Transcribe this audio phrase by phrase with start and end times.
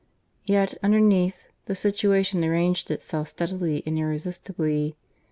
[0.45, 4.95] Yet, underneath, the situation arranged itself steadily and irresistibly.